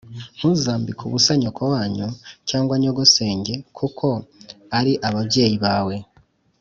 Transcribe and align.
Ntuzambike 0.35 1.01
ubusa 1.07 1.31
nyoko 1.41 1.63
wanyu 1.73 2.07
cyangwa 2.49 2.73
nyogosenge 2.81 3.53
kuko 3.77 4.07
ari 4.77 4.93
ababyeyi 5.07 5.57
bawe 5.65 5.95